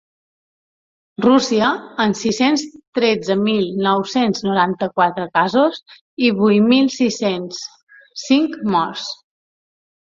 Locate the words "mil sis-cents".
6.75-7.63